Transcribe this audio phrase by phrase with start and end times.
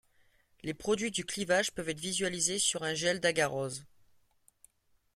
[0.63, 3.85] Les produits du clivage peuvent être visualisés sur un gel d'agarose.